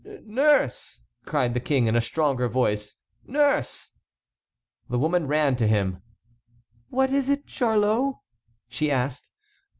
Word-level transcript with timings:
"Nurse!" 0.25 1.03
cried 1.25 1.53
the 1.53 1.59
King, 1.59 1.85
in 1.85 1.95
a 1.95 2.01
stronger 2.01 2.49
voice, 2.49 2.95
"nurse!" 3.23 3.91
The 4.89 4.97
woman 4.97 5.27
ran 5.27 5.55
to 5.57 5.67
him. 5.67 6.01
"What 6.89 7.13
is 7.13 7.29
it, 7.29 7.45
Charlot?" 7.45 8.15
she 8.67 8.89
asked. 8.89 9.31